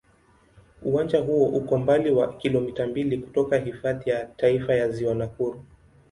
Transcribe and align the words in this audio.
Uwanja 0.81 1.19
huo 1.19 1.47
uko 1.47 1.75
umbali 1.75 2.11
wa 2.11 2.33
kilomita 2.37 2.87
mbili 2.87 3.17
kutoka 3.17 3.57
Hifadhi 3.57 4.09
ya 4.09 4.25
Taifa 4.25 4.75
ya 4.75 4.89
Ziwa 4.89 5.15
Nakuru. 5.15 5.65